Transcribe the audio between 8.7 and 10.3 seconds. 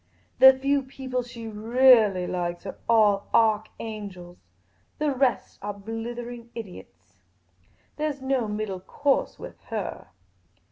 course with her."